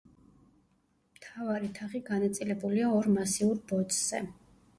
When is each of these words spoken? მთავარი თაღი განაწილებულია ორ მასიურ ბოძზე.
მთავარი 1.17 1.69
თაღი 1.81 2.01
განაწილებულია 2.07 2.89
ორ 3.01 3.11
მასიურ 3.19 3.61
ბოძზე. 3.75 4.25